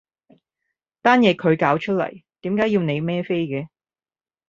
[1.03, 3.67] 單嘢佢搞出嚟，點解要你孭飛嘅？